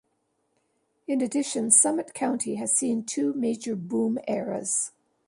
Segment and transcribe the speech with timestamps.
[1.07, 4.93] In addition, Summit County has seen two major boom eras.